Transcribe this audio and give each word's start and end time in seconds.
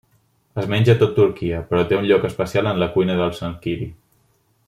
Es 0.61 0.69
menja 0.73 0.95
a 0.97 0.99
tot 1.01 1.11
Turquia, 1.17 1.59
però 1.73 1.83
té 1.91 1.99
un 1.99 2.09
lloc 2.13 2.25
especial 2.31 2.71
en 2.71 2.83
la 2.85 2.89
cuina 2.97 3.19
de 3.23 3.31
Çankırı. 3.43 3.91